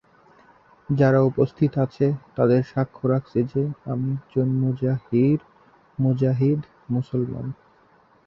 যারা 0.89 1.19
উপস্থিত 1.21 1.71
আছে 1.77 2.05
তাদের 2.35 2.61
সাক্ষ্য 2.63 3.03
রাখছি 3.07 3.39
যে, 3.51 3.61
আমি 3.85 4.09
একজন 4.15 4.47
মুহাজির 4.61 5.39
মুজাহিদ 5.99 6.59
মুসলমান। 6.89 7.45